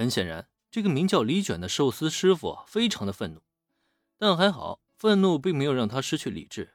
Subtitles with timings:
[0.00, 3.42] 很显然，这个名叫李卷的寿司师傅非常的愤怒，
[4.16, 6.72] 但还好，愤怒并没有让他失去理智。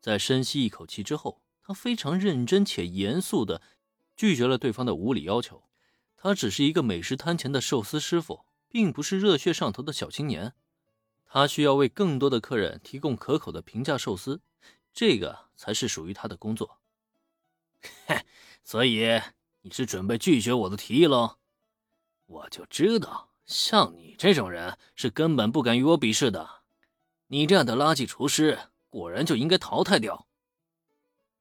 [0.00, 3.60] 在深吸一口气之后，他非常认真且严肃的
[4.16, 5.64] 拒绝了对方的无理要求。
[6.16, 10.54] 他只是一个美食摊前的寿司师傅，并不是热血上头的小青年。
[11.26, 14.40] 他需要为更多的客人提供可口的平价寿司，
[14.92, 16.78] 这个才是属于他的工作。
[18.06, 18.24] 嘿，
[18.62, 19.20] 所以
[19.62, 21.38] 你是准备拒绝我的提议喽？
[22.26, 26.62] 我就知道，像你这种人是根本不敢与我比试的。
[27.28, 30.26] 你这样的垃圾厨师，果然就应该淘汰掉。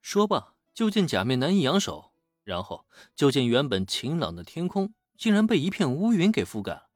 [0.01, 2.11] 说罢，就见假面男一扬手，
[2.43, 6.89] 然后就见原本晴朗的天空竟然被一片乌云给覆盖了。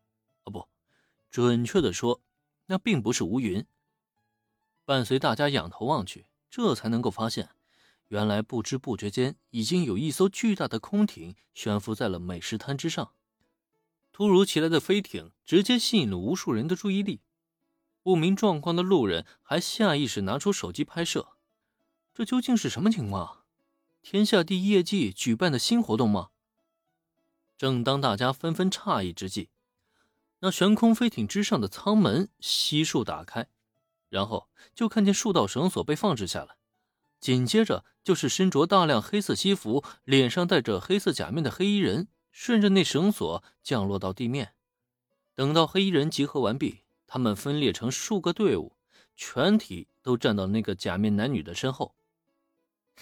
[0.43, 0.67] 哦，不，
[1.29, 2.21] 准确的说，
[2.65, 3.65] 那并不是乌云。
[4.83, 7.49] 伴随大家仰头望去，这才能够发现。
[8.07, 13.13] 原来不知不觉间，已经有一艘巨大的空艇悬浮在了美食滩之上。
[14.17, 17.21] 突如其来的飞艇直接吸引了无数人的注意力，
[18.01, 21.33] 不明状况的路人还下意识拿出手机拍摄。
[22.15, 23.43] 这究竟是什么情况？
[24.01, 26.29] 天下第一业绩举办的新活动吗？
[27.59, 29.51] 正当大家纷纷诧异之际，
[30.39, 33.47] 那悬空飞艇之上的舱门悉数打开，
[34.09, 36.55] 然后就看见数道绳索被放置下来。
[37.19, 42.07] 紧接着就是身着大量黑色西服、脸上戴着黑色假面的黑衣人，
[42.39, 44.53] 顺着那绳索降落到地面。
[45.33, 48.73] 等到黑衣人集合完毕，他们分裂成数个队伍，
[49.15, 51.95] 全体都站到那个假面男女的身后。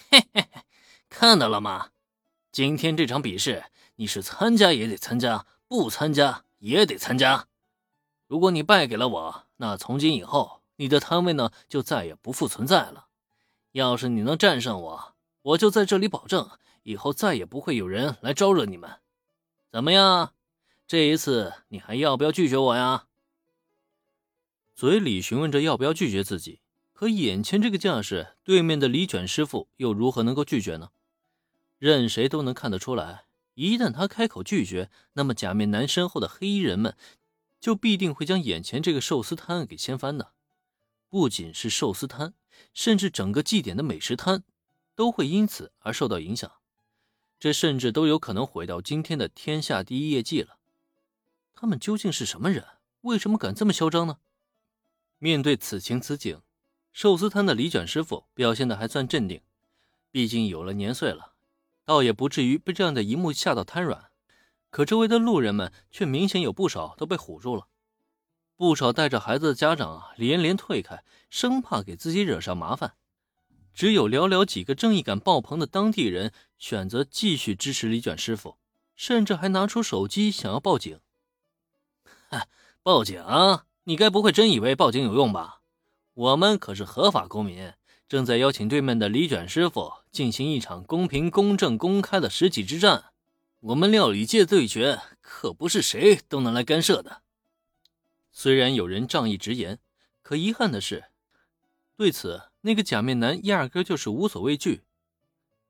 [0.08, 0.62] 嘿嘿嘿，
[1.10, 1.90] 看到了吗？
[2.50, 3.64] 今天这场比试，
[3.96, 7.46] 你是参加也得参加，不参加也得参加。
[8.26, 13.08] 如果你败给了我，那从今以后，你的摊位呢就再也不复存在了。
[13.72, 16.48] 要是你能战胜我，我就在这里保证，
[16.84, 18.90] 以后再也不会有人来招惹你们。
[19.70, 20.32] 怎么样？
[20.86, 23.06] 这一次你还要不要拒绝我呀？
[24.74, 26.60] 嘴里询问着要不要拒绝自己，
[26.92, 30.90] 可眼前这个架势，对面的李卷师傅又如何能够拒绝呢？
[31.78, 36.96] 任谁都能看得出来，一旦他开口拒绝，那么假面男身后的黑衣人们
[37.60, 40.32] 就必定会将眼前这个寿司摊给掀翻的。
[41.08, 42.34] 不仅是寿司摊。
[42.72, 44.42] 甚至整个祭典的美食摊
[44.94, 46.50] 都会因此而受到影响，
[47.38, 50.56] 这甚至都有可能毁掉今天的天下第一业绩了。
[51.54, 52.64] 他们究竟是什么人？
[53.02, 54.18] 为什么敢这么嚣张呢？
[55.18, 56.40] 面对此情此景，
[56.92, 59.40] 寿司摊的李卷师傅表现的还算镇定，
[60.10, 61.32] 毕竟有了年岁了，
[61.84, 64.10] 倒也不至于被这样的一幕吓到瘫软。
[64.70, 67.68] 可周围的路人们却明显有不少都被唬住了。
[68.56, 72.94] 不少带着孩子的家长啊，连连退开，生怕给自己惹上麻烦。
[73.76, 78.56] 只有寥寥几个正义感爆棚的当地人选择继续支持李卷师傅，
[78.96, 80.98] 甚至还拿出手机想要报警。
[82.82, 83.22] 报警？
[83.84, 85.60] 你该不会真以为报警有用吧？
[86.14, 87.74] 我们可是合法公民，
[88.08, 93.04] 正在邀请对面的李卷师傅进行一场公平、公正、公开的十几之战。
[93.60, 97.20] 我们料理界对决，可不是谁都能来干涉的。
[98.32, 99.78] 虽然有人仗义直言，
[100.22, 101.04] 可遗憾的是，
[101.94, 104.82] 对此那个假面男压根就是无所畏惧，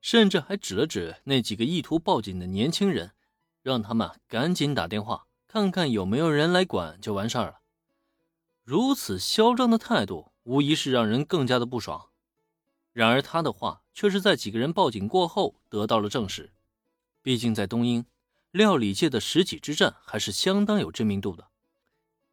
[0.01, 3.11] 甚至还指了指那几个意图报警的年轻人，
[3.61, 7.59] 让他们赶紧打电话看看有没有人来管就完事儿了。
[8.63, 12.09] 如此嚣张的态度，无疑是让人更加的不爽。
[12.93, 16.51] 然而他的话却是在几个人报警过后得到了证实，
[17.21, 18.07] 毕竟在东英，
[18.49, 21.49] 料理界的十几之战还是相当有知名度的。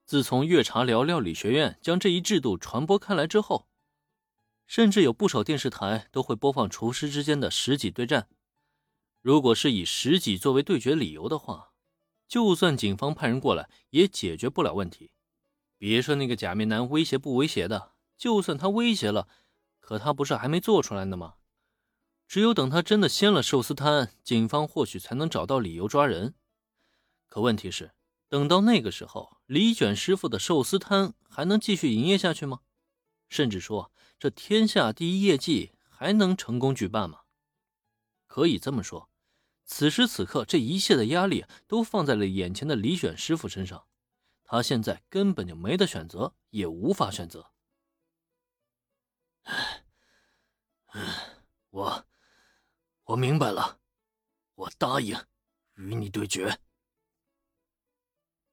[0.06, 3.68] 自从月茶寮料理学院将这一制度传播开来之后，
[4.66, 8.28] 甚至有不少电视台都会播放厨师之间的十几对战。
[9.20, 11.72] 如果是以十几作为对决理由的话，
[12.26, 15.12] 就算警方派人过来，也解决不了问题。
[15.78, 19.28] 别说那个假面男威胁不威胁的，就算他威胁了，
[19.80, 21.34] 可他不是还没做出来呢吗？
[22.26, 26.34] 只有等他真的掀了寿司摊，警方或许才能找到理由抓人。
[27.28, 27.92] 可问题是。
[28.26, 32.60] 等到那个时候，李卷师傅的寿司摊还能继续营业下去吗？
[33.28, 37.20] 甚至说，这天下第一业绩还能成功举办吗？
[38.26, 39.10] 可以这么说，
[39.64, 43.86] 此时此刻，这一切的压力都放在了眼前的李卷师傅身上，
[44.42, 47.52] 他现在根本就没得选择，也无法选择。
[51.70, 52.06] 我，
[53.04, 53.80] 我明白了，
[54.54, 55.16] 我答应
[55.74, 56.58] 与你对决。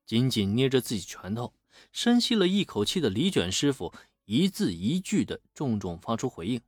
[0.05, 1.55] 紧紧捏着自己拳头，
[1.91, 3.93] 深吸了一口气的李卷师傅
[4.31, 6.61] 一字一句的重重发出回应。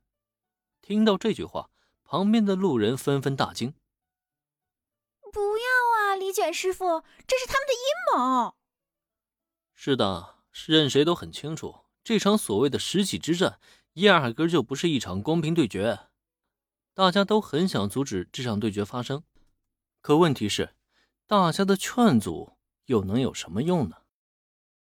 [0.82, 1.70] 听到这句话，
[2.04, 3.72] 旁边的路人纷纷大惊
[5.32, 5.64] ：“不要
[5.96, 8.54] 啊，李卷师傅，这是他们的阴谋。
[9.72, 10.34] 是的，
[10.66, 13.58] 任谁都很清楚，这场所谓的十起之战，
[13.94, 16.00] 压根就不是一场公平对决。
[16.92, 19.24] 大家都很想阻止这场对决发生，
[20.02, 20.74] 可问题是，
[21.26, 24.03] 大家的劝阻又能有什么用呢？